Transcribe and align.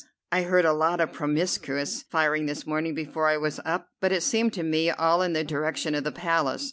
I 0.31 0.41
heard 0.41 0.65
a 0.65 0.73
lot 0.73 0.99
of 0.99 1.13
promiscuous 1.13 2.01
firing 2.01 2.47
this 2.47 2.65
morning 2.65 2.95
before 2.95 3.29
I 3.29 3.37
was 3.37 3.59
up, 3.65 3.89
but 3.99 4.11
it 4.11 4.23
seemed 4.23 4.51
to 4.53 4.63
me 4.63 4.89
all 4.89 5.21
in 5.21 5.33
the 5.33 5.43
direction 5.43 5.93
of 5.93 6.03
the 6.03 6.11
Palace. 6.11 6.59